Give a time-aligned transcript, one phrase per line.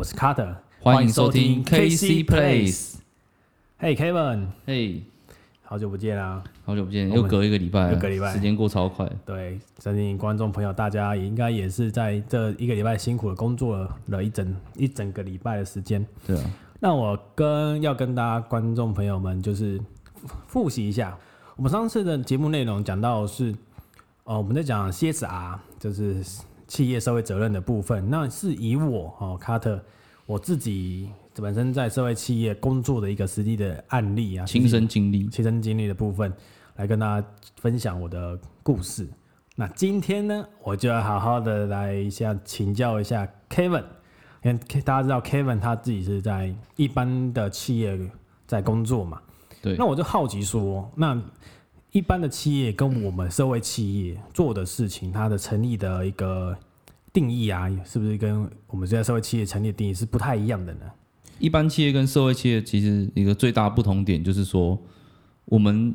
[0.00, 2.94] 我是 Carter，欢迎收听 KC Place。
[3.78, 5.02] Hey，Kevin，嘿，
[5.62, 6.42] 好久不见啦！
[6.64, 9.06] 好久不见，又隔一个礼拜了，又隔礼拜时间过超快。
[9.26, 16.02] 对，相信观众朋友大家也应该也是在这一个礼拜辛苦的工作了一整一整个礼拜的时间。
[16.26, 19.78] 对啊，那我跟要跟大家观众朋友们就是
[20.14, 21.14] 复复习一下，
[21.56, 23.54] 我们上次的节目内容讲到是，
[24.24, 26.24] 哦，我们在讲 CSR，就是
[26.70, 28.08] 企业社会责任的部分。
[28.08, 29.84] 那是以我哦，卡特
[30.24, 35.26] 我自己本身在社会企业工作的一个实际的案例啊，亲身经历。
[35.28, 36.32] 亲身经历的部分，
[36.76, 39.08] 来跟大家分享我的故事。
[39.56, 43.84] 那今天呢，我就要好好的来一下请教一下 Kevin，
[44.44, 47.98] 因为大家知道 Kevin 他自己是在一般的企业
[48.46, 49.20] 在工作嘛，
[49.60, 51.20] 对那我就好奇说，那
[51.90, 56.56] 一般的企业跟我们社会企业做的事情，它的成立的一个
[57.12, 60.80] 定义啊，是不是跟我们现在社会企业成立的定义是不太一样的呢？
[61.38, 64.78] 一般企业跟社会企业其实一个最大不同点就是说，
[65.46, 65.94] 我们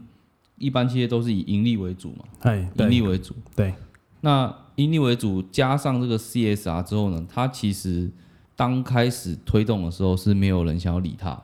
[0.57, 3.35] 一般企业都是以盈利为主嘛，哎，盈利为主。
[3.55, 3.73] 对，
[4.21, 8.09] 那盈利为主加上这个 CSR 之后呢，它其实
[8.55, 11.39] 当开始推动的时候是没有人想要理它，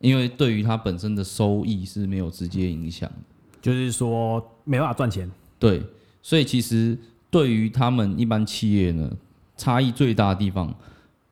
[0.00, 3.16] 因为对于它本身的收益是没有直接影响的。
[3.62, 5.30] 就是说没办法赚钱。
[5.58, 5.82] 对，
[6.22, 6.98] 所以其实
[7.30, 9.10] 对于他们一般企业呢，
[9.56, 10.74] 差异最大的地方，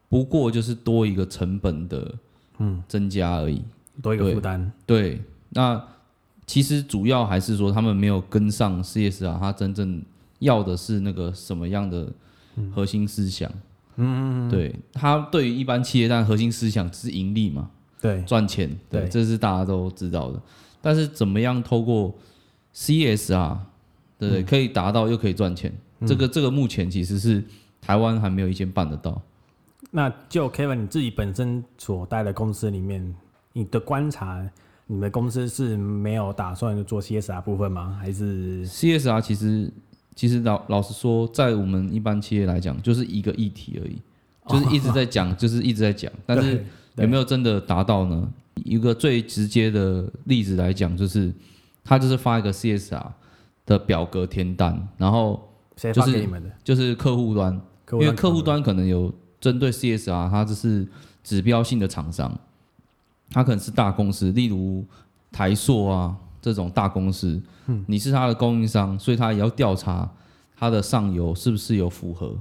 [0.09, 2.15] 不过就是多一个成本的
[2.59, 3.63] 嗯增加而已。
[4.01, 4.73] 多一个对负担。
[4.87, 5.83] 对，那
[6.47, 10.01] 其实主要还是说他们没有跟上 CSR，它真正
[10.39, 12.09] 要的是那个什么样的
[12.73, 13.51] 核心思想。
[13.97, 17.69] 嗯，嗯嗯对，它对于一般企业，但核心思想是盈利嘛，
[18.01, 20.41] 对，赚钱，对，对这是大家都知道的。
[20.81, 22.15] 但是怎么样透过
[22.73, 23.59] CSR，
[24.17, 25.77] 对不对，可以达到又可以赚钱，
[26.07, 27.43] 这个这个目前其实是
[27.81, 29.21] 台湾还没有一间办得到。
[29.91, 33.15] 那就 Kevin 你自己本身所待的公司里面，
[33.53, 34.47] 你的观察，
[34.87, 37.97] 你们公司是没有打算做 CSR 部分吗？
[38.01, 39.73] 还是 CSR 其实
[40.15, 44.03] 其实老老实说，在我们一般企业来讲，就是一个议题而已，
[44.49, 46.65] 就是一直在讲，就是一直在讲， 但是
[46.97, 48.29] 有没有真的达到呢？
[48.65, 51.33] 一个最直接的例子来讲，就是
[51.85, 53.07] 他就是发一个 CSR
[53.65, 56.51] 的表格填单，然后谁就是发给你们的？
[56.63, 57.59] 就是客户端，
[57.93, 60.87] 因为客户端可能有针对 CSR，它这是
[61.23, 62.39] 指标性的厂商，
[63.31, 64.85] 它可能是大公司，例如
[65.31, 70.11] 台硕啊这种大公司，嗯你是它的供应商，所以它也要调查
[70.57, 72.37] 它的上游是不是有符合，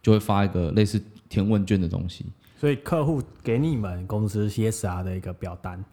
[0.00, 2.24] 就会发一个类似填问卷的东西。
[2.58, 5.84] 所以客户给你们公司 CSR 的一个表单，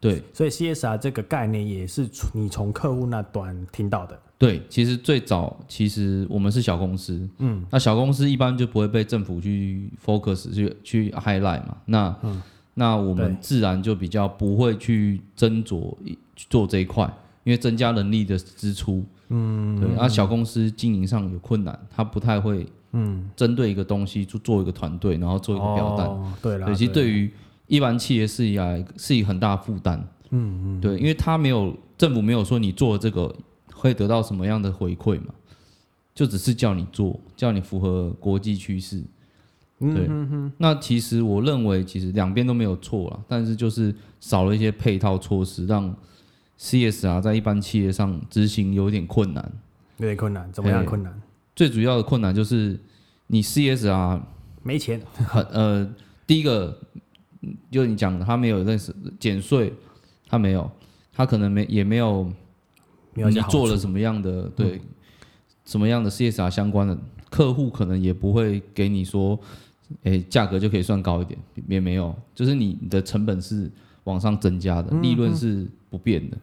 [0.00, 0.22] 对。
[0.32, 4.18] 所以 CSR 这个概念也是从你从客户那端听到的。
[4.38, 12.14] 对，其实最早其实我们是小公司，嗯，那小公司一般就不会被政府去 focus 去去 highlight 嘛，那、
[12.74, 15.96] 那我们自然就比较不会去斟酌
[16.36, 17.10] 去做这一块，
[17.44, 27.32] 因为增加人力的支出，嗯，对，那小公司经营上有困难，他不太会，嗯，针对一个东西去做一个团队，然后做一个表单，哦、对了，对，其实对于
[27.66, 29.98] 一般企业是一来是一很大负担，
[30.30, 33.34] 嗯嗯，对，因为他没有政府没有说你做这个
[33.72, 35.34] 会得到什么样的回馈嘛，
[36.14, 39.02] 就只是叫你做，叫你符合国际趋势，
[39.78, 40.08] 对，
[40.58, 45.94] 那其实我认为其实两边都没有错啦，但是就是少了一些配套措施，让
[46.58, 49.52] CSR 在一般企业上执行有点困难。
[49.98, 51.20] 有点困难，怎么样困难？
[51.54, 52.78] 最主要的困难就是
[53.26, 54.20] 你 CSR
[54.62, 55.94] 没钱，很呃，
[56.26, 57.00] 第一个嗯
[57.70, 59.72] 就你讲的，他没有认识减税，
[60.28, 60.70] 他没有，
[61.12, 62.30] 他可能没也没有
[63.14, 64.80] 你做了什么样的对、
[65.64, 66.96] 什么样的 CSR 相关的
[67.30, 69.38] 客户，可能也不会给你说，
[70.02, 71.38] 诶，价格就可以算高一点，
[71.68, 73.70] 也没有，就是你的成本是
[74.04, 76.36] 往上增加的，利润是不变的。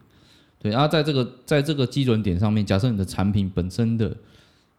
[0.59, 4.15] 对，然后在这个在这个基准点上面，假设你的产品本身的，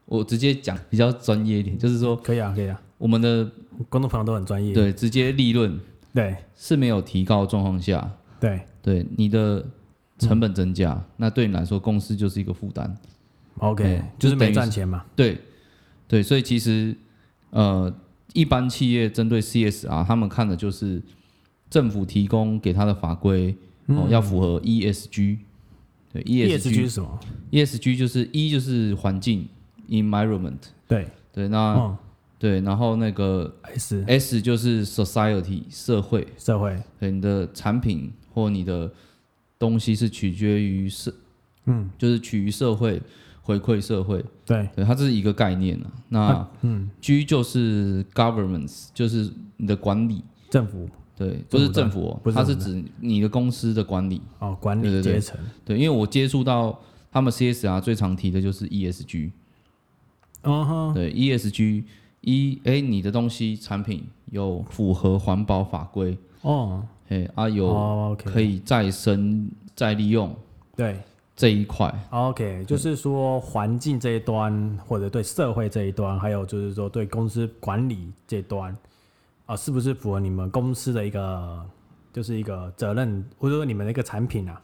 [0.06, 3.50] 我直接讲比较专业一点，就是说可以啊，可以啊，我们的
[3.88, 4.72] 观众朋友都很专业。
[4.72, 5.78] 对直接利润
[6.14, 9.64] 对是没有提高的状况下，对对你的
[10.18, 12.96] 成本增加，那对你来说公司就是一个负担。
[13.58, 15.04] ，OK，哎就是没赚钱嘛。
[15.16, 15.38] 对，
[16.06, 16.96] 对，所以其实
[17.50, 17.92] 呃，
[18.32, 21.02] 一般企业针对 CSR，他们看的就是
[21.68, 23.56] 政府提供给他的法规、
[23.86, 25.38] 哦，要符合 ESG。
[26.12, 27.20] 对 ESG 是，ESG 什么
[27.50, 29.48] ？ESG 就是一就是环境
[29.88, 31.98] environment，对，对，那、嗯
[32.44, 38.92] 对，然后那个，S S 就是 society 社会，社会，对，你的产品或你的
[39.58, 41.10] 东西是取决于社，
[41.64, 43.00] 嗯，就是取于社会
[43.40, 45.90] 回馈社会，对，对，它这是一个概念啊。
[46.10, 50.86] 那嗯，G 就是 governments，就是你的管理，政府。
[51.16, 54.20] 对，不是政府、哦，它是指你的公司的管理。
[54.40, 56.78] 哦，管理阶层，对，因为我接触到
[57.10, 59.30] 他们 CSR 最常提的就是 ESG，
[60.42, 61.84] 嗯哼，对 ESG
[62.24, 70.34] 一哎，你的东西产品有符合环保法规，哦，哎啊有可以再生再利用
[70.76, 70.98] 对。
[71.36, 78.76] 这一块，，OK，就是说环境这一端，或者对社会这一端，还有就是说对公司管理这一端，
[79.46, 81.60] 啊，是不是符合你们公司的一个，
[82.12, 84.62] 就是一个责任，或者说你们的一个产品啊？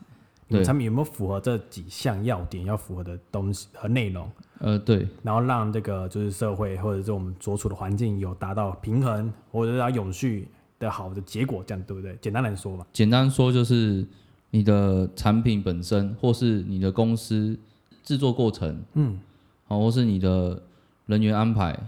[0.50, 4.30] 你们对产品有没有符合这几项要点要符合的东西和内容？
[4.58, 10.48] 呃对然后让这个就是社会或者是我们所处的环境有达到平衡，或者是它永续
[10.78, 12.18] 的好的结果，这样对不对？
[12.20, 12.86] 简单来说吧。
[12.92, 14.04] 简单说就是
[14.50, 17.58] 你的产品本身，或是你的公司
[18.02, 19.18] 制作过程，嗯，
[19.66, 20.60] 好，或是你的
[21.06, 21.78] 人员安排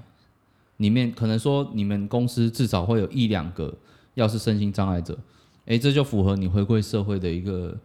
[0.76, 3.74] 里面，可能说你们公司至少会有一两个
[4.14, 5.18] 要是身心障碍者，
[5.66, 7.76] 诶，这就符合你回馈社会的一个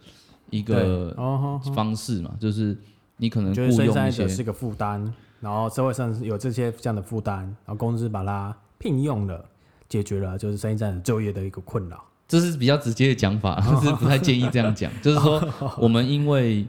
[0.49, 2.77] 一个哦，方式嘛，就是
[3.17, 9.43] 你可能就是生雇佣一些，是个负担，然后社会上有这些这样的负担，然后公司把它聘用了，
[9.89, 12.03] 解决了就是生产者就业的一个困扰。
[12.27, 14.91] 这是比较直接的讲法，但是不太建议这样讲。
[15.01, 15.41] 就是说，
[15.77, 16.67] 我们因为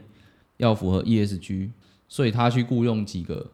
[0.57, 1.69] 要符合 ESG，
[2.07, 3.45] 所以他去雇佣几个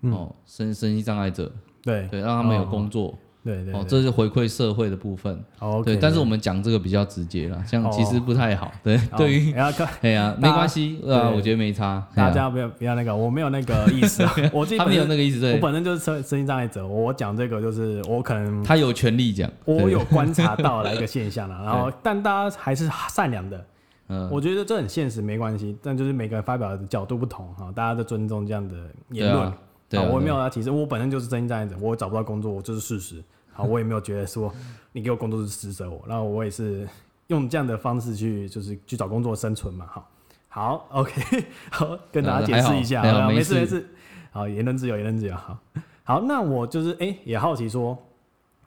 [0.00, 2.08] 哦身身心障碍者，对。
[2.08, 5.38] 对，让他们有工作哦，对对哦这是回馈社会的部分。
[5.84, 8.72] 对，但是我们讲这个比较直接啦，这样哦其实不太好。
[8.82, 9.52] 对，好对于
[10.00, 12.06] 哎呀，没关系啊，我觉得没差。
[12.14, 19.50] 大家不要不要那个，我没有那个意思啊， 我自己他没有那个意思，对，我本身就是身身心障碍者，我讲这个就是我可能他有权利讲。
[19.64, 23.66] 我有观察 到了一个现象了，然后但大家还是善良的，
[24.08, 28.74] 嗯，我觉得这很现实，没关系，但就是每个人发表的角度不同哈，大家都尊重这样的
[29.10, 29.52] 言论。
[29.88, 33.22] 对啊，我没对啊有要提示，我本身就是真心障碍者，我找不到工作，我这是事实。
[33.52, 34.52] 好，我也没有觉得说
[34.92, 36.88] 你给我工作是施舍我，然后我也是
[37.28, 39.86] 用这样的方式去就是去找工作生存嘛。
[39.86, 40.10] 好，
[40.48, 43.88] 好，OK， 好，跟大家解释一下，没事没事没事。
[44.32, 45.36] 好，言论自由，言论自由。
[45.36, 45.58] 好，
[46.02, 47.96] 好，那我就是哎、也好奇说，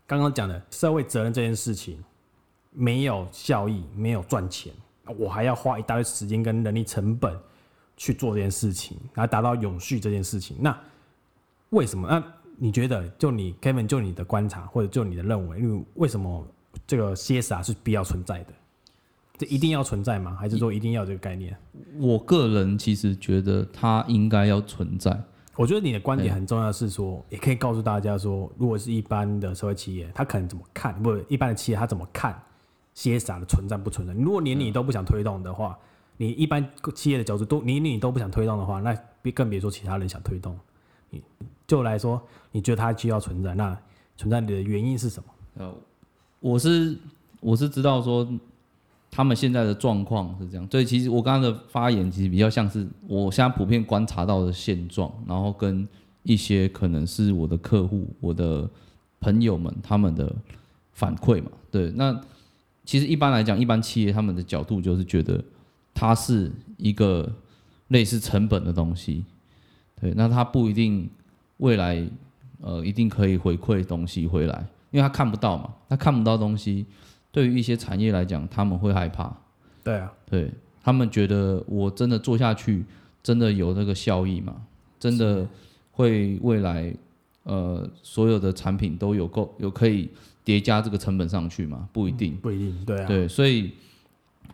[0.05, 2.01] 刚刚讲的社会责任这件事情
[2.71, 4.71] 没有效益，没有赚钱，
[5.17, 7.37] 我还要花一大堆时间跟人力成本
[7.97, 10.55] 去做这件事情，来达到永续这件事情。
[10.61, 10.77] 那
[11.69, 12.07] 为什么？
[12.07, 12.23] 那
[12.57, 16.47] 你觉得，就你 Kevin，就你的观察，或者就你的认为，因为为什么
[16.85, 18.53] 这个 CSR 是必要存在的？
[19.37, 20.35] 这一定要存在吗？
[20.39, 21.55] 还是说一定要有这个概念？
[21.99, 25.21] 我个人其实觉得它应该要存在。
[25.55, 31.01] 我觉得你的观点很重要，是说也可以告诉大家说，如果是一般的社会企业，他可能怎么看？
[31.03, 32.39] 不，一般的企业他怎么看
[32.95, 34.13] CSR 的存在不存在？
[34.13, 35.77] 如果连你都不想推动的话，
[36.15, 40.57] 你一般企业的角度都你你都不想推动的话，那别更别说其他人想推动。
[41.09, 41.21] 你
[41.67, 42.21] 就来说，
[42.51, 43.77] 你觉得它需要存在，那
[44.15, 45.29] 存在的原因是什么？
[45.57, 45.73] 呃，
[46.39, 46.97] 我是
[47.41, 48.27] 我是知道说
[49.11, 55.87] 他们现在的状况是这样，所以其实我刚刚的发言其实比较像是我现在普遍观察到的现状，然后跟
[56.23, 58.69] 一些可能是我的客户、我的
[59.19, 60.33] 朋友们他们的
[60.93, 61.51] 反馈嘛。
[61.69, 62.19] 对，那
[62.85, 65.43] 其实一般来讲，一般企业他们的角度就是觉得
[65.93, 67.29] 它是一个
[67.89, 69.25] 类似成本的东西，
[69.99, 71.09] 对，那它不一定
[71.57, 72.03] 未来
[72.61, 76.85] 呃一定可以回馈东西回来，因为他看不到嘛，他看不到东西，
[77.31, 79.35] 对于一些产业来讲，他们会害怕，
[79.83, 80.51] 对啊，对
[80.83, 82.85] 他们觉得我真的做下去，
[83.21, 84.55] 真的有那个效益吗？
[84.99, 85.47] 真的
[85.91, 86.93] 会未来
[87.43, 90.09] 呃所有的产品都有够有可以
[90.43, 91.87] 叠加这个成本上去吗？
[91.91, 92.35] 不一定。
[92.37, 93.71] 不一定，对啊，对，所以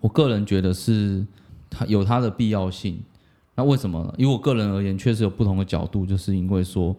[0.01, 1.25] 我个人觉得是
[1.69, 3.01] 它有它的必要性。
[3.55, 4.13] 那为什么呢？
[4.17, 6.95] 以我个人而言，确实有不同的角度，就是因为说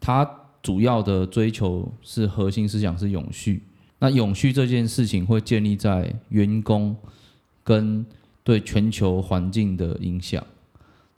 [0.00, 0.28] 它
[0.62, 3.62] 主要的追求是核心思想是永续。
[3.98, 6.96] 那永续这件事情会建立在员工
[7.62, 8.04] 跟
[8.42, 10.42] 对全球环境的影响。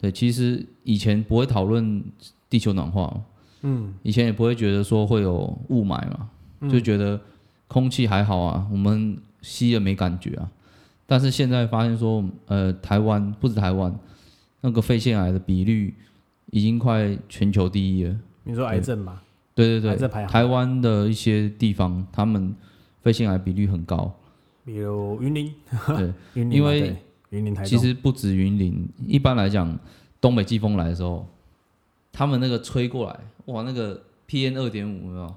[0.00, 2.02] 对，其实以前不会讨论
[2.50, 3.20] 地球暖化，
[3.60, 6.28] 嗯，以前也不会觉得说会有雾霾嘛，
[6.68, 7.20] 就觉得
[7.68, 10.50] 空气还好啊，我们吸了没感觉啊。
[11.06, 13.96] 但是现在发现说，呃，台湾不止台湾，
[14.62, 15.94] 那个肺腺癌的比率
[16.46, 18.16] 已经快全球第一了。
[18.44, 19.20] 你说癌症嘛，
[19.54, 22.54] 对对对，台湾的一些地方，他们
[23.02, 24.10] 肺腺癌比率很高。
[24.64, 25.52] 比如云林，
[25.88, 26.96] 对， 云林因为对
[27.30, 29.78] 云林台其中，实不止云林，一般来讲，
[30.20, 31.26] 东北季风来的时候，
[32.10, 35.34] 他们那个吹过来，哇，那个 P N 二点五有没有？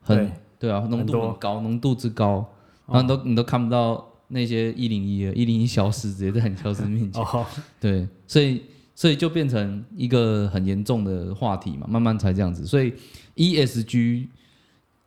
[0.00, 0.30] 很对。
[0.56, 2.46] 对啊，浓度很高，浓度之高，
[2.86, 7.22] 然后你都你都看不到那些一零一了，一零一消失，直接在你消失面前。
[7.22, 7.46] 哦，
[7.80, 8.62] 对，所以
[8.94, 12.66] 所以就变成一个很严重的话题嘛，慢慢才这样子。
[12.66, 12.92] 所以
[13.36, 14.28] ESG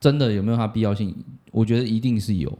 [0.00, 1.14] 真的有没有它必要性？
[1.50, 2.58] 我觉得一定是有，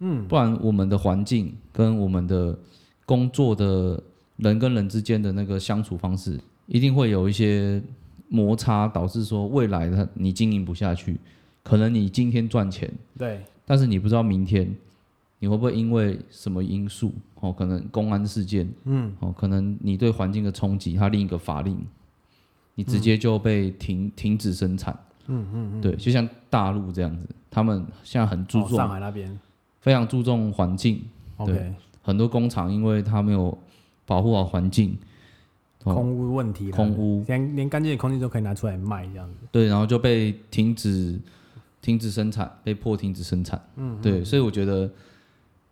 [0.00, 2.56] 嗯，不然我们的环境跟我们的
[3.04, 4.02] 工作的
[4.36, 7.82] 人跟人之间的那个相处方式，一定会有一些
[8.28, 11.18] 摩擦，导致说未来的你经营不下去。
[11.64, 14.74] 可能你今天赚钱，对，但是你不知道明天
[15.38, 21.78] 你会不会因为什么因素哦，可能公安事件，嗯，哦，可能你对环境的冲击，它另一个法令，
[22.74, 24.92] 你直接就被停停止生产，
[25.26, 29.38] 嗯嗯嗯，对，就像大陆这样子，他们现在很注重上海那边。
[29.80, 31.02] 非常注重环境
[31.36, 33.56] ，OK，很多工厂因为它没有
[34.04, 34.98] 保护好环境，
[35.84, 41.20] 空污问题，空污，连连干净的空气都可以拿出来卖这样子，对，然后就被停止。
[41.80, 43.58] 停止生产，被迫停止生产。
[43.76, 44.90] 嗯，对，所以我觉得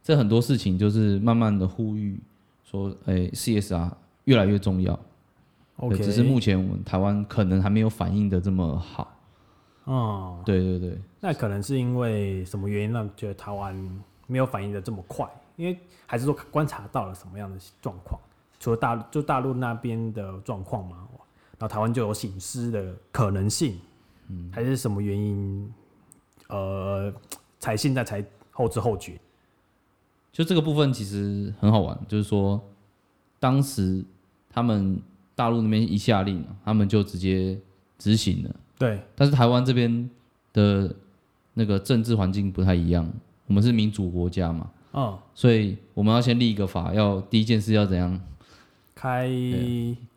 [0.06, 2.16] 这很多事情就是慢慢的呼吁
[2.62, 3.90] 说，哎，CSR
[4.26, 4.96] 越来越重要。
[5.78, 9.12] OK，只是目前我们台湾可能还没有反应的这么好。
[9.82, 13.74] 哦，对对对，那可能是因为什么原因让觉得台湾
[14.28, 15.28] 没有反应的这么快？
[15.56, 18.20] 因为还是说观察到了什么样的状况？
[18.60, 20.98] 除了大就大陆那边的状况嘛，
[21.58, 23.76] 然后台湾就有醒失的可能性。
[24.28, 25.74] 嗯，还是什么原因？
[26.46, 27.12] 呃，
[27.58, 29.18] 才现在才后知后觉，
[30.36, 32.62] 就这个部分其实很好玩，就是说，
[33.40, 34.04] 当时
[34.50, 35.00] 他们
[35.34, 37.58] 大陆那边一下令，他们就直接
[37.96, 38.54] 执行了。
[38.78, 40.10] 对，但是台湾这边
[40.52, 40.94] 的
[41.54, 43.10] 那个政治环境不太一样，
[43.46, 48.20] 我们是民主国家嘛，嗯，所以我们要先立一个法，要第一件事要怎样？
[48.94, 49.30] 开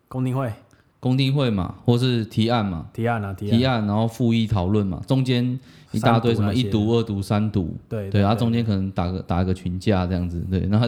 [0.09, 0.51] 公听会，
[0.99, 5.59] 公听会嘛，或是提案嘛，提案啊，提案，然后复议讨论嘛，中间。
[5.91, 10.87] 一大堆什么一读二读三读，对对，然后中间可能打个打个群架这样子，对，然后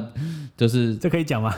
[0.55, 1.51] 就是 这可以讲吗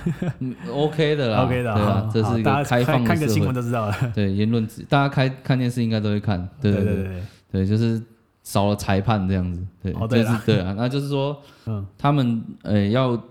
[0.72, 8.02] ？OK 的啦，OK 的，对啊，这是一个开放的看个新闻都知道了， 对，言论大家开看电视应该都会看，对对对对，就是
[8.44, 13.22] 少了裁判这样子，对，就是对啊， 那就是说，嗯，他们呃要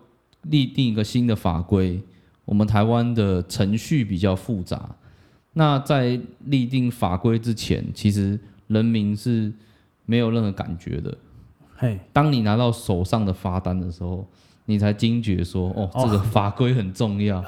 [0.42, 1.98] 立定一个新的法规，
[2.44, 4.90] 我们台湾的程序比较复杂，
[5.52, 9.52] 那在立定法规之前，其实人民是。
[10.04, 11.16] 没有任何感觉的，
[11.76, 14.26] 嘿，当你拿到手上的罚单的时候，
[14.66, 17.40] 你才惊觉说，哦，这个法规很重要，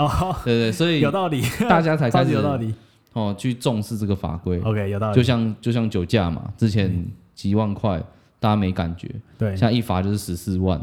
[0.45, 2.73] 对对，所以有道理，大家才开始有道理，
[3.13, 4.61] 哦，去重视这个法规。
[4.61, 5.17] OK，有道理。
[5.17, 8.01] 就像就像酒驾嘛，之前几万块
[8.39, 10.81] 大家没感觉，对，现在一罚就是十四万。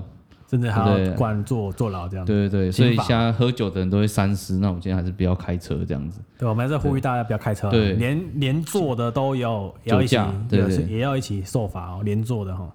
[0.52, 2.26] 甚至还要关坐坐牢这样。
[2.26, 6.20] 对对对，所以现在喝酒的人都会三思，那我们今天还是不要开车这样子。
[6.38, 7.72] 对，我们还是呼吁大家不要开车。
[7.72, 12.02] 对，连连坐的都有酒驾，对对，也要一起受罚哦。
[12.04, 12.70] 连坐的哈，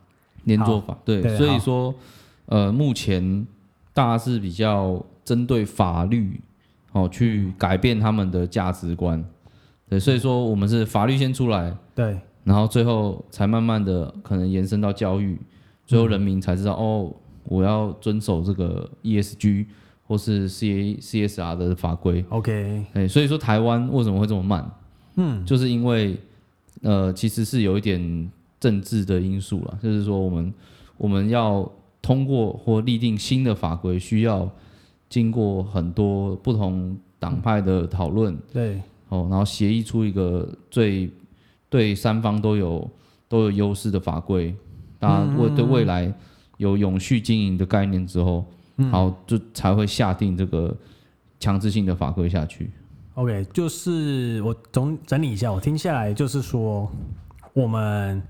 [0.45, 0.97] 连坐法。
[1.05, 1.95] 对，所以说，
[2.47, 3.47] 呃，目前
[3.93, 6.41] 大家是比较针对法律
[6.93, 9.23] 哦，去改变他们的价值观。
[9.87, 15.39] 对，所以说我们是法律先出来，对，然后最后才慢慢的可能延伸到教育，
[15.85, 17.13] 最后人民才知道哦。
[17.49, 19.67] 我要遵守这个 ESG
[20.07, 22.25] 或是 CA CSR 的法规。
[22.29, 24.71] OK，哎，所以说台湾为什么会这么慢？
[25.17, 26.17] 嗯，就是因为
[26.83, 29.79] 呃，其实是有一点政治的因素了。
[29.83, 30.55] 就是说，我们
[30.97, 34.49] 我们要通过或立定新的法规，需要
[35.09, 38.37] 经过很多不同党派的讨论。
[38.53, 41.11] 对，哦，然后协议出一个最
[41.69, 42.89] 对三方都有
[43.29, 44.55] 都有优势的法规，
[45.01, 46.13] 大家为对未来。
[46.57, 48.45] 有永续经营的概念之后，
[48.91, 50.77] 好就才会下定这个
[51.39, 52.71] 强制性的法规下去。
[53.15, 56.91] OK，就是我总整理一下，我听下来就是说，
[57.55, 58.23] 我们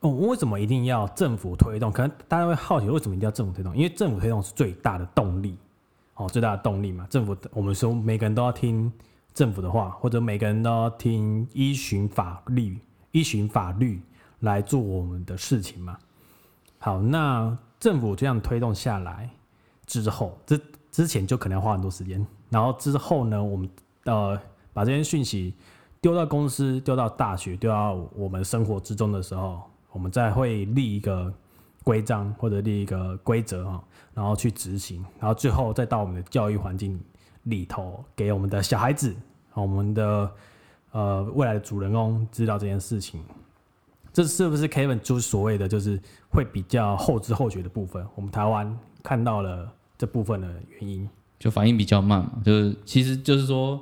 [0.00, 1.92] 哦为什么一定要政府推动？
[1.92, 3.76] 可能大家会好奇，为什么一定要政府推动？
[3.76, 5.54] 因为政府推动是最大的动力，
[6.14, 7.06] 哦，最大的动力嘛。
[7.10, 8.90] 政府我们说每个人都要听
[9.34, 12.78] 政府的话，或者每个人都要听依循法律、
[13.10, 14.00] 依循法律
[14.40, 15.98] 来做我们的事情嘛。
[16.84, 19.30] 好，那政府这样推动下来
[19.86, 20.60] 之后，之
[20.90, 22.26] 之前就可能要花很多时间。
[22.50, 23.70] 然后之后呢，我们
[24.02, 24.36] 呃
[24.72, 25.54] 把这些讯息
[26.00, 29.62] 丢到公司、丢到大学、丢到我们生活之中的时候，
[29.92, 31.32] 我们再会立一个
[31.84, 33.80] 规章或者立一个规则啊，
[34.12, 37.00] 然后去执行，然后最后再到我们的教育环境
[37.44, 39.14] 里头，给我们的小孩子、
[39.54, 40.28] 我们的
[40.90, 43.22] 呃未来的主人公知道这件事情。
[44.12, 48.04] 这是不是 Kevin 就是所谓的就是会比较后知后觉的部分？
[48.14, 50.48] 我们台湾看到了这部分的
[50.80, 52.32] 原因，就反应比较慢嘛。
[52.44, 53.80] 就是其实就是说，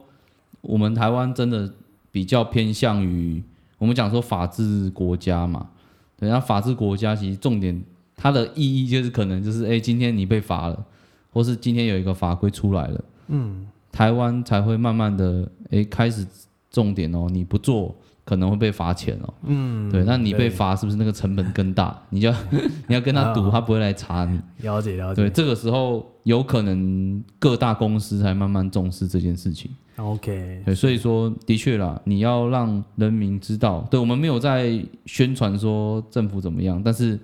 [0.60, 1.72] 我们台湾真的
[2.12, 3.42] 比较偏向于
[3.78, 5.68] 我们讲说法治国家嘛。
[6.16, 7.82] 对，那法治国家其实重点
[8.14, 10.84] 它的意义就是可能就是哎，今天你被罚了，
[11.32, 16.26] 或是今天有一个法规出来了，嗯，台湾才会慢慢的诶开始
[16.70, 17.94] 重点哦，你不做
[18.30, 19.34] 可能会被罚钱哦。
[19.42, 22.00] 嗯，对，那你被对罚是不是那个成本更大？
[22.10, 22.36] 你就要
[22.86, 24.40] 你要跟他赌，啊他不会来查你。
[24.62, 25.22] 了解了解。
[25.22, 29.68] 对，这个时候有可能各大公司才慢慢重视这件事情。
[29.96, 37.18] OK，对，所以说的确啦，你要让人民知道，对我们没有在宣传说政府怎么样，但是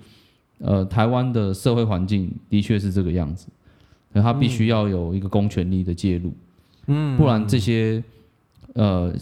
[0.58, 3.46] 呃，台湾的社会环境的确是这个样子，
[4.12, 6.34] 所以它必须要有一个公权力的介入，
[6.88, 8.02] 嗯，不然这些
[8.75, 9.14] 呃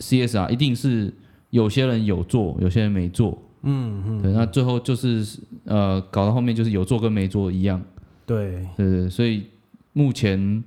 [0.00, 1.12] CSR 一定是
[1.50, 7.82] 有些人有做，有些人没做，嗯嗯，对，那最后就是呃搞到后面就是有做跟没做一样，
[8.26, 9.44] 对，对对，所以
[9.92, 10.62] 目前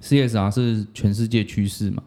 [0.00, 2.02] CSR 是全世界趋势嘛，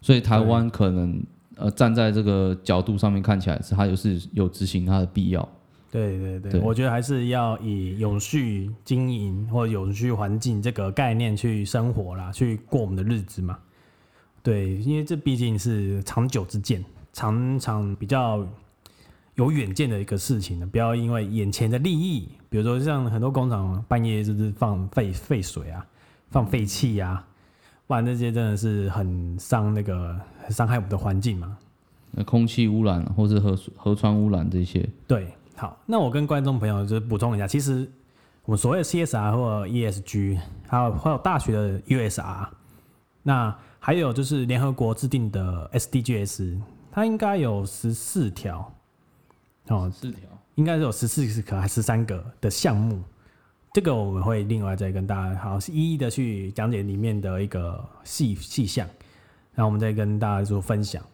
[0.00, 1.22] 所以台湾可能
[1.56, 5.48] 呃站在这个角度上面看起来是它就是有执行它的必要。
[5.88, 6.60] 对对对，对。
[6.60, 13.56] 我觉得还是要以永续经营或者永续环境这个概念去生活啦，去过我们的日子嘛。
[14.42, 16.84] 对，因为这毕竟是长久之见，
[17.16, 18.46] 常常比较
[19.36, 25.86] 有远见的一个事情呢，不要因为眼前的利益，比如说像很多工厂半夜就是放废废水啊，
[26.30, 27.26] 放废气啊，
[27.86, 30.14] 不然这些真的是很伤那个
[30.50, 31.56] 伤害我们的环境嘛。
[32.10, 37.90] 那空气污染或是河河川污染这些，对，好，那我跟观众朋友就是补充一下，其实
[38.44, 42.46] 我们所谓的 CSR 或 ESG，还有还有大学的 USR，
[43.22, 46.60] 那还有就是联合国制定的 SDGs，
[46.96, 48.74] 它应该有十四条，
[49.66, 50.20] 哦，四条。
[50.54, 53.02] 应该是有十四个还是十三个的项目，
[53.74, 58.88] 这个我们会另外再跟大家好一一的去讲解里面的一个细细项，
[59.52, 61.04] 然后我们再跟大家做分享。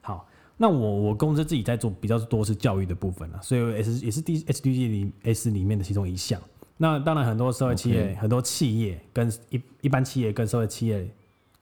[0.00, 6.40] 好，那我我公司自己在做比较多是教育的部分了，所以也是也是 D H D G 里 S 里面的其中一项。
[6.76, 11.12] 那当然很多社会企业很多企业跟一一般企业跟社会企业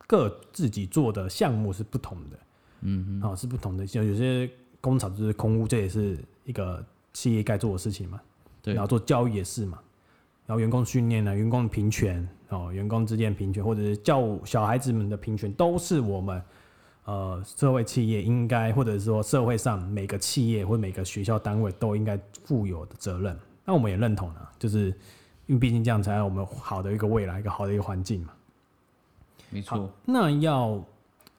[0.06, 2.38] 各自己做的项目是不同的。
[2.86, 4.48] 嗯，哦，是不同的，像有些
[4.80, 8.20] 工厂就是空屋，这也是一个企业该做的事情嘛。
[8.62, 9.78] 对然后做教育也是嘛，
[10.46, 16.42] 然后员工训练呢，员工的平权哦，员工之间平权，或者是教小孩子们的平权，都是我们
[17.04, 23.38] 呃社会企业应该，或者是说社会上每个企业或每个学校单位都应该负有的责任。
[23.64, 24.88] 那我们也认同了，就是
[25.46, 28.32] 因为毕竟这样才有我们好的一个未来，一个好的一个环境嘛。
[29.50, 30.82] 没错，那要，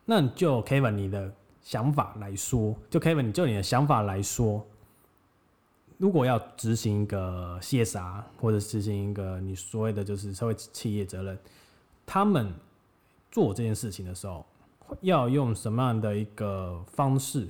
[0.06, 4.66] 那就 Kevin 你的想法来说，就 Kevin 你就你的想法来说，
[5.98, 11.38] 如果要执行一个 CSR 或者执行一个你所谓的就是社会企业责任，
[12.06, 12.54] 他们
[13.32, 14.46] 做这件事情的时候，
[15.02, 17.48] 要用什么样的一个方式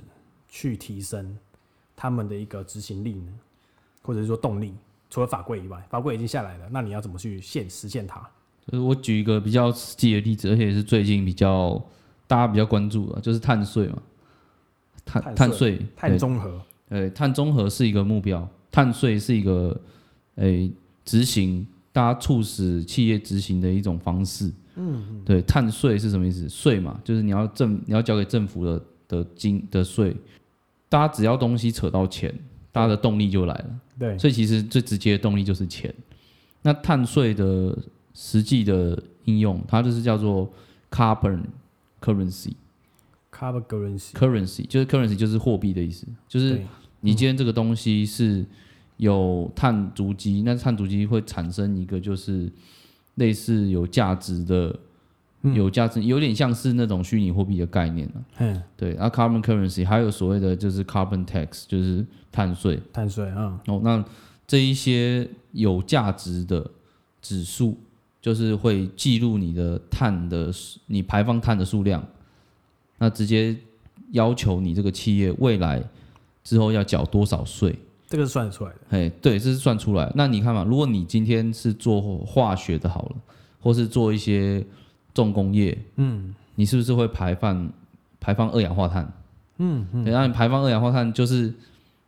[0.48, 1.38] 去提升
[1.94, 3.32] 他们的一个执行力呢？
[4.02, 4.74] 或者是说动力？
[5.10, 8.20] 除了法规以外，法规已经下来了，那你要怎么去现实现它？
[8.66, 11.80] 就是我举一个比较实际的例子，而且是最近比较
[12.26, 13.98] 大家比较关注的，就是碳税嘛，
[15.04, 19.78] 碳碳碳税，碳中和，呃，碳中和是一个目标，碳税是一个
[20.36, 20.70] 诶
[21.04, 24.52] 执行，大家促使企业执行的一种方式。
[24.74, 26.48] 嗯，对，碳税是什么意思？
[26.48, 30.14] 税嘛，就是你要政你要交给政府的的金的税，
[30.88, 32.34] 大家只要东西扯到钱，
[32.72, 33.80] 大家的动力就来了。
[33.98, 35.94] 对，所以其实最直接的动力就是钱。
[36.60, 37.78] 那碳税的
[38.12, 40.46] 实际的应用，它就是叫做
[40.90, 41.40] carbon
[42.00, 42.52] currency。
[43.32, 46.58] carbon currency，currency 就是 currency 就是货币的意思，就是
[47.00, 48.42] 你今天这个东西是
[48.96, 52.50] 有碳足迹，那碳足迹会产生一个就是
[53.16, 54.74] 类似有价值的、
[55.42, 58.24] 有价值，有点像是那种虚拟货币的概念啊。
[58.38, 62.80] 嗯，对，然后 carbon currency 还有所谓的就是 carbon tax，就是碳税。
[62.90, 64.02] 碳税，嗯，哦，那
[64.46, 66.70] 这一些有价值的
[67.20, 67.76] 指数，
[68.20, 70.52] 就是会记录你的碳的
[70.86, 72.04] 你排放碳的数量，
[72.98, 73.56] 那直接
[74.12, 75.82] 要求你这个企业未来
[76.42, 77.74] 之后要缴多少税。
[78.08, 78.78] 这个是算得出来的。
[78.90, 80.12] 哎，对，这是算出来。
[80.14, 83.16] 那你看嘛，如果你今天是做化学的好了，
[83.60, 84.64] 或是做一些
[85.12, 87.68] 重工业，嗯你是不是会排放
[88.20, 89.12] 排放二氧化碳？
[89.58, 91.52] 嗯嗯，对，然后你排放二氧化碳，就是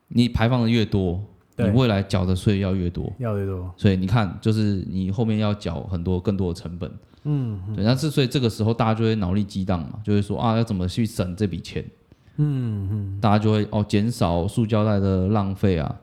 [0.09, 1.21] 你排放的越多，
[1.59, 3.13] 你未来缴的税要越多。
[3.19, 3.73] 要越多。
[3.77, 6.91] 所以你看，就是你后面要缴很多更多的成本，
[7.25, 11.85] 嗯对，那是所以这个时候大家就会脑力激荡嘛，就会说啊，要怎么去省这笔钱？
[12.37, 16.01] 嗯嗯，大家就会哦，减少塑胶袋的浪费啊，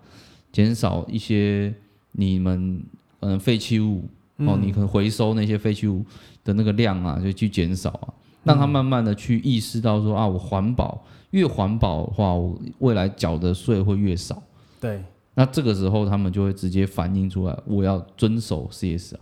[0.52, 1.74] 减少一些
[2.12, 2.84] 你们
[3.22, 4.04] 嗯废弃物
[4.38, 6.06] 哦，你可能回收那些废弃物
[6.44, 8.14] 的那个量啊，就去减少啊，
[8.44, 14.44] 让他慢慢的去意识到说啊，我环保越环保的话，我未来缴的税会越少。
[14.82, 15.02] 对，
[15.36, 19.20] 那这个时候他们就会直接反映出来，我要遵守 CS 啊。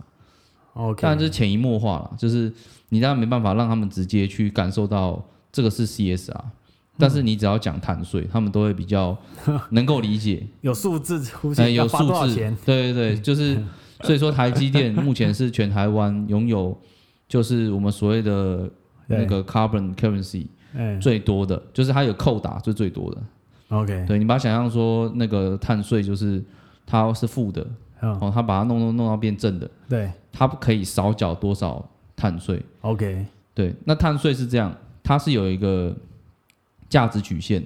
[0.74, 2.52] OK，当然这是潜移默化了，就是
[2.88, 6.44] 你当然没办法让他们直接去感受到这个是 CS 啊
[6.96, 9.16] 但是你只要讲碳税，他们都会比较
[9.70, 10.46] 能够理解。
[10.62, 13.60] 有数字出哎，现，有数字对对对， 就是
[14.02, 16.76] 所以说台积电 目前是全台湾拥有
[17.26, 18.70] 就是我们所谓的
[19.08, 23.20] 那个 carbon currency 嗯最多的，就是它有扣打是最多的。
[23.68, 26.42] ，OK，对你把它想象说那个碳税就是
[26.86, 27.66] 它是负的，
[28.00, 30.10] 嗯，哦，它把它弄弄弄到变正的，对。
[30.36, 33.24] 它可以少缴多少碳税？，OK，
[33.54, 35.96] 对，那碳税是这样，它是有一个
[36.88, 37.64] 价值曲线，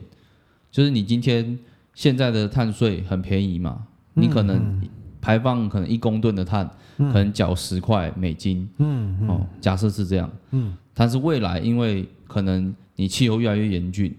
[0.71, 1.59] 就是你今天
[1.95, 4.87] 现在的碳税很便宜嘛，你可能
[5.19, 9.17] 排放可能一公吨的碳，可能缴十块美金，嗯。
[9.27, 14.15] 哦，假设是这样，嗯，但是未来因为可能你气候越来越严峻，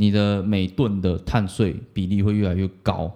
[0.00, 3.14] 你的每吨的碳税比例会越来越高，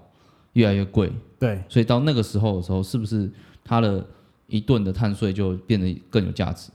[0.52, 3.32] 越来越贵，对，所以到那个时候的时候，是不是
[3.64, 4.06] 它的
[4.48, 6.70] 一吨的碳税就变得更有价值？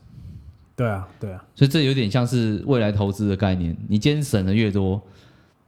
[0.74, 5.00] 对啊，对啊，所以这有点像是未来投资的概念，你今天省的越多，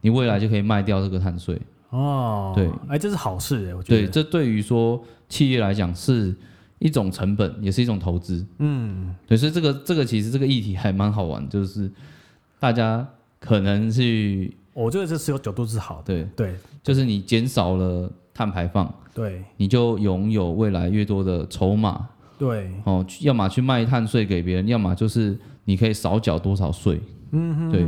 [0.01, 1.57] 你未来就可以卖掉这个碳税。
[1.91, 6.35] 哦，对，哎，这是好事哎，我觉对，得，这对于说企业来讲是
[6.79, 8.45] 一种成本，也是一种投资。
[8.59, 11.89] 嗯，对，所以这个这个其实这个议题还蛮好玩，就是
[12.59, 13.07] 大家
[13.45, 16.55] 可能是我觉得这是有角度是好的，对，对。
[16.81, 19.43] 就是你减少了碳排放，对。
[19.57, 22.07] 你就拥有未来越多的筹码。
[22.37, 26.99] 对，哦，要么去卖碳税给别人，要么就是你可以少缴多少税。
[27.31, 27.85] 嗯哼，对，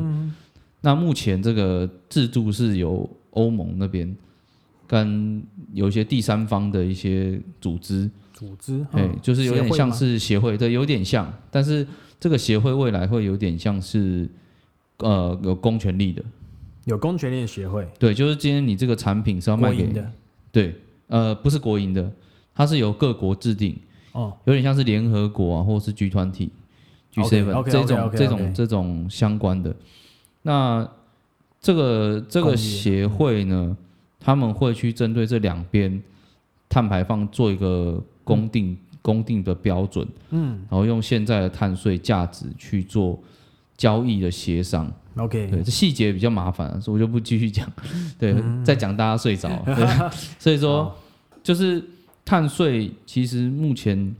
[0.82, 4.15] 那目前这个制度是由欧盟那边
[4.88, 11.86] 跟有一些第三方的一些组织，组织，哎、嗯就是有点像是协会，对，有点像，但是
[12.20, 14.30] 这个协会未来会有点像是
[15.00, 16.24] 呃有公权力的，
[16.86, 20.12] 有公权力的协会，对，就是今天你这个产品是要卖给的，
[20.52, 20.76] 对，
[21.08, 22.12] 呃，不是国营的，
[22.54, 23.78] 它是由各国制定，
[24.14, 26.50] 哦，有点像是联合国啊，或者是 G 团体、
[27.12, 29.76] G seven 这种这种这种相关的。
[30.42, 30.88] 那
[31.60, 33.76] 这个这个协会呢，
[34.20, 36.02] 他们会去针对这两边
[36.70, 40.60] 碳排放做一个公定、公定的标准，嗯。
[40.70, 43.20] 然后用现在的碳税价值去做
[43.78, 44.92] 交易的协商。
[45.18, 47.72] ，OK，对，这细节比较麻烦，所以我就不继续讲。
[48.20, 49.50] 对，再讲大家睡着。
[49.66, 50.94] 对，所以说
[51.44, 51.84] 就是
[52.24, 54.16] 碳税，其实目前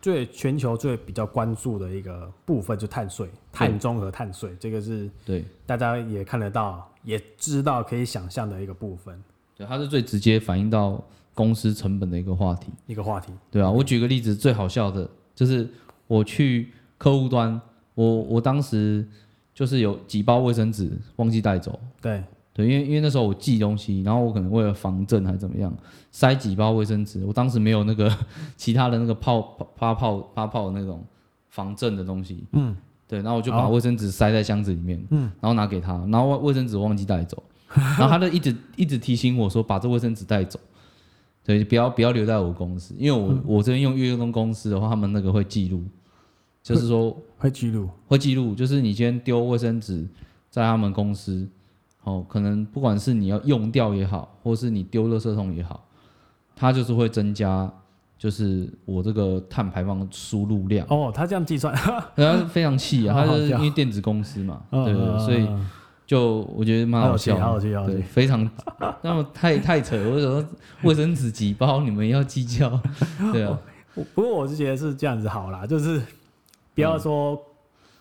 [0.00, 9.22] 最全球最比较关注的一个部分就碳税、碳中和碳税，这个是对大家也看得到、也知道、可以想象的一个部分，
[9.56, 11.02] 对，它是最直接反映到
[11.34, 12.68] 公司成本的一个话题。
[12.86, 13.32] 一个话题。
[13.50, 15.68] 对啊，我举个例子，最好笑的就是
[16.06, 17.60] 我去客户端，
[17.94, 19.06] 我我当时
[19.54, 21.78] 就是有几包卫生纸忘记带走。
[22.00, 22.22] 对，
[22.54, 25.72] 对，因为因为那时候我寄东西，然后我可能为了防震还是怎么样，
[26.10, 27.24] 塞几包卫生纸。
[27.24, 28.10] 我当时没有那个
[28.56, 31.04] 其他的那个泡泡发泡发泡的那种
[31.48, 32.44] 防震的东西。
[32.52, 32.74] 嗯，
[33.06, 37.42] 对，然后我就把卫生纸塞在箱子里面，嗯，然后拿给他，然后卫卫生纸忘记带走，
[37.74, 40.58] 然后他就一直一直提醒我说把这卫生纸带走，
[41.44, 45.82] 对，不要不要留在我公司，因为我、嗯我这边用粤东公司的话，他们那个会记录，
[46.62, 47.88] 就是说会记录。
[48.06, 50.06] 会记录，就是你今天丢卫生纸
[50.50, 51.48] 在他们公司，
[52.04, 55.84] 哦，可能不管是你要用掉也好，或是你丢垃圾桶也好，
[56.54, 57.70] 它就是会增加，
[58.18, 60.86] 就是我这个碳排放输入量。
[60.88, 61.74] 哦，他这样计算，
[62.14, 65.68] 他非常气啊， 好好笑它就是因为电子公司嘛，对对，嗯所以嗯
[66.06, 68.48] 就我觉得蛮好笑好有趣好有对，非常，
[69.02, 70.44] 那么太太扯了，我想说
[70.82, 72.78] 卫生纸几包你们要计较，
[73.32, 73.58] 对啊，
[74.14, 76.02] 不过我是觉得是这样子好啦，就是
[76.74, 77.40] 不要说、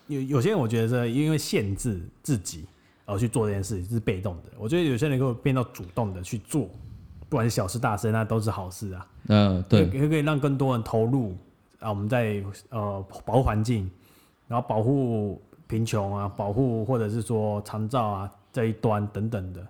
[0.07, 2.65] 有有些人我觉得是因为限制自己
[3.05, 6.69] 而去做这件事情是被动的，我觉得有些人能够变到主动的去做，
[7.27, 9.07] 不管是小事大事，那都是好事啊。
[9.27, 11.35] 嗯，对，也可以让更多人投入
[11.79, 13.89] 啊，我们在呃保护环境，
[14.47, 19.67] 然后保护贫穷啊，保护或者是说长照啊这一端等等的，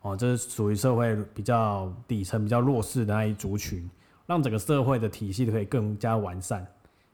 [0.00, 3.88] 哦，这是属于社会比较底层、比较弱势的那一族群，
[4.26, 6.66] 让整个社会的体系都可以更加完善。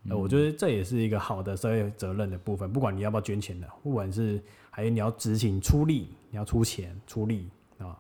[0.09, 2.73] 呃，我觉得这也是一个好的社会责任的部分。
[2.73, 7.99] 不管你要不要捐钱的，不管是还有你要执行出力，你要出钱出力啊，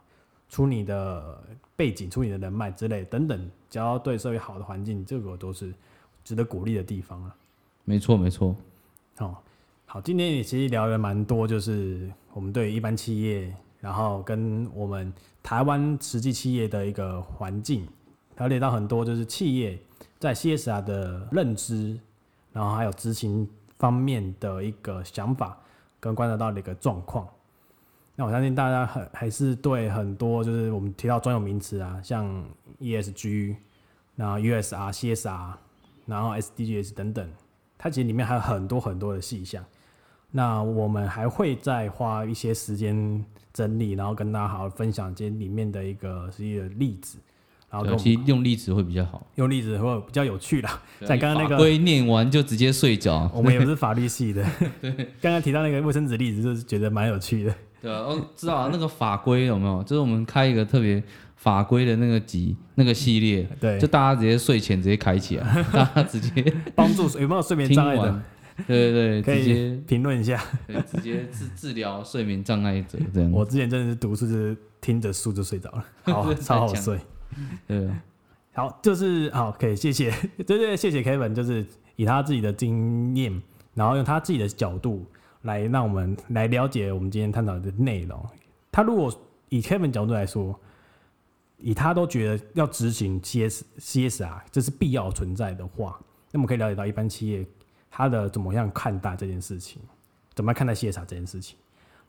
[0.48, 1.42] 出你的
[1.76, 5.74] 背景、出你的人脉之类等等，只要对社会好的环境，这个都是
[6.24, 7.36] 值得鼓励的地方啊。
[7.84, 8.54] 没错没错，
[9.18, 9.36] 哦，
[9.84, 17.86] 好，今天也其实聊了蛮多，就是我们对一般企业，然后跟我们台湾实际企业的一个环境，
[18.38, 19.78] 了解到很多就是企业
[20.18, 21.98] 在 CSR 的认知，
[22.52, 23.48] 然后还有执行
[23.78, 25.56] 方面的一个想法，
[26.00, 27.28] 跟观察到的一个状况。
[28.16, 32.26] 那我相信大家很还是对很多就是我们提到专有名词啊，像
[32.80, 33.54] ESG，
[34.16, 35.52] 然后 USR、CSR，
[36.06, 37.28] 然后 SDGs 等等，
[37.76, 39.64] 它其实里面还有很多很多的细项。
[40.30, 47.18] 那我们还会再花一些时间整理，然后跟大家好好分享这里面的一个实际的例子，
[47.70, 49.26] 然后跟我其实用例子会比较好。
[49.36, 50.80] 用例子会比较有趣啦。
[50.98, 54.44] 对在刚刚那个法规念完就直接睡着，我们也不是法律系的，
[54.80, 57.54] 对，刚刚提到那个卫生纸例子，就是觉得蛮有趣的。
[57.80, 59.82] 对啊，哦，知道啊，那个法规有没有？
[59.84, 61.00] 就是我们开一个特别
[61.36, 68.24] 法规的那个集那个系列，对就，大家直接睡前直接开起来， 大家直接帮助有没有睡眠障碍的完，，
[68.66, 70.42] 对对对，可以评论一下。
[70.66, 73.30] 对直接治治疗睡眠障碍者这样。
[73.30, 76.98] 我之前真的是读书就是听着书就睡着了，好 超好睡。
[77.66, 78.02] 对啊，
[78.54, 80.10] 好，就是好，可以谢谢，
[80.46, 83.42] 对 对，谢谢 Kevin，就是以他自己的经验，
[83.74, 85.04] 然后用他自己的角度
[85.42, 88.24] 来让我们来了解我们今天探讨的内容。
[88.72, 89.12] 他如果
[89.48, 90.58] 以 Kevin 角度来说，
[91.58, 95.98] 以他都觉得要执行 CS CSR 这是必要存在的话，
[96.30, 97.46] 那么可以了解到一般企业
[97.90, 99.80] 他的怎么样看待这件事情，
[100.34, 101.56] 怎么样看待 CSR 这件事情。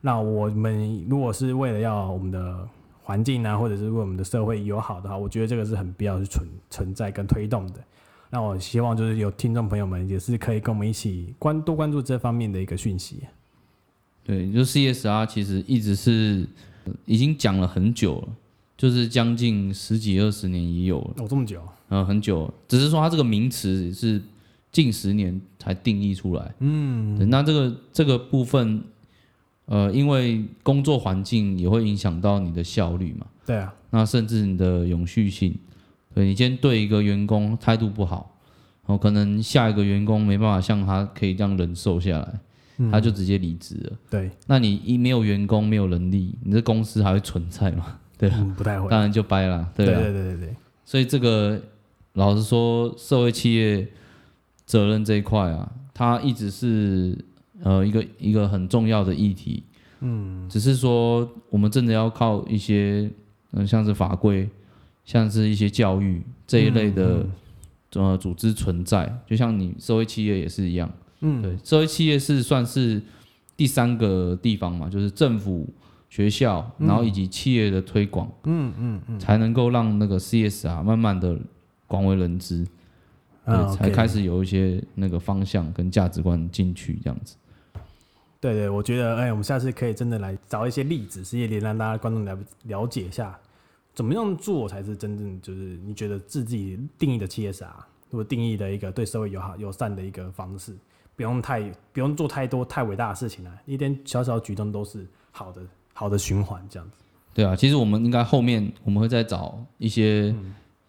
[0.00, 2.68] 那我们如果是为了要我们的
[3.10, 7.80] 环境啊，或者是为我们的社会友好的话，我觉得这个是很必要去存存在跟推动的。
[8.30, 13.24] 那我希望就是有听众朋友们也是可以跟我们一起关多关注这方面的一个讯息。
[14.22, 16.46] 对，就 CSR 其实一直是
[16.84, 18.28] 呃已经讲了很久了，
[18.76, 24.22] 就是将近十几二十年也有了，哦，这么久，嗯，很久，只是说它这个名词是
[24.70, 26.54] 近十年才定义出来。
[26.60, 28.80] 嗯，那这个这个部分，
[29.66, 35.56] 呃，因为工作环境也会影响到你的效率嘛，对啊，那甚至你的永续性。
[36.12, 38.36] 对你今天对一个员工态度不好，
[38.84, 42.40] 然后可能下一个员工没办法像他可以这样忍受下来，
[42.78, 43.92] 嗯他就直接离职了。
[44.10, 47.98] 对，那你一没有员工，没有能力，你这公司还会存在吗？
[48.18, 50.00] 对啊，嗯，不太会，当然就掰了，对对啊。
[50.00, 51.62] 对对对对，所以这个
[52.14, 53.86] 老实说，社会企业
[54.66, 57.16] 责任这一块啊，它一直是
[57.62, 59.62] 呃一个一个很重要的议题。
[60.00, 63.10] 嗯，只是说我们真的要靠一些
[63.52, 64.48] 嗯、呃像是法规，
[65.04, 67.26] 像是一些教育这一类的、
[67.94, 70.90] 呃组织存在，就像你社会企业也是一样。
[71.20, 73.02] 嗯，对，社会企业是算是
[73.56, 75.68] 第三个地方嘛，就是政府、
[76.08, 81.38] 学校，然后以及企业的推广，嗯嗯嗯，才能够让那个 CSR 慢慢的
[81.86, 82.66] 广为人知，
[83.76, 87.36] 才开始有一些那个方向跟价值观进去这样子。
[88.40, 93.38] 对对，我觉得，哎，我们下次可以真的来找一些例子，实际点让大家观众了了解一下，
[93.94, 97.66] 怎么样做才是真正就是你觉得自己定义的 CSR，
[98.08, 100.74] 如果定义的一个对社会友好友善的一个方式，
[101.14, 101.60] 不用太
[101.92, 106.96] 不用做太多太伟大的事情啊，一点小小的举动都是好的好的循环这样子。
[107.34, 110.34] 对啊，其实我们应该后面我们会再找一些，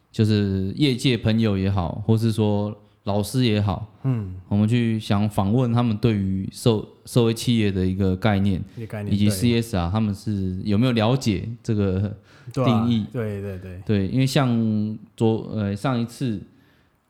[0.10, 2.74] 就是业界朋友也好，或是说
[3.06, 12.16] 老师也好，嗯，我们去想访问他们对于社社会企业的一个概念，概念以及 CSR 他们是有没有了解这个
[12.54, 13.06] 定义？
[13.12, 16.40] 对对对，对，因为像昨呃上一次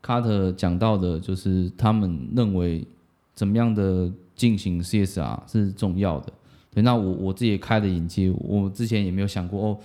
[0.01, 2.87] 卡特讲到的，就是他们认为
[3.35, 6.31] 怎么样的进行 CSR 是重要的。
[6.73, 9.77] 对，那我我自己也开了眼界，我之前也没有想过哦，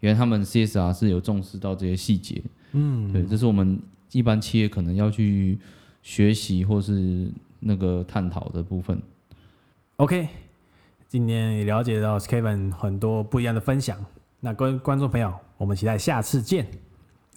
[0.00, 2.42] 原来他们 CSR 是有重视到这些细节。
[2.72, 3.78] 嗯，对，这是我们
[4.14, 5.58] 一般企业可能要去
[6.02, 9.02] 学习或是那个探讨的部分。
[9.96, 10.28] OK，
[11.08, 13.98] 今天也了解到 Kevin 很多不一样的分享。
[14.40, 16.66] 那各位观众朋友，我们期待下次见，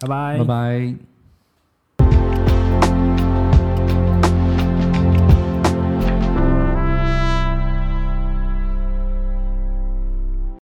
[0.00, 1.17] 拜拜拜拜。